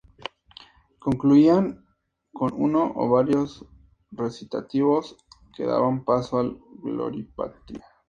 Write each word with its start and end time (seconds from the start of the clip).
Concluían 0.97 1.85
con 2.33 2.53
uno 2.55 2.91
o 2.95 3.07
varios 3.07 3.63
recitativos 4.09 5.15
que 5.55 5.67
daban 5.67 6.03
paso 6.05 6.39
al 6.39 6.59
"Gloria 6.81 7.27
Patri". 7.35 7.79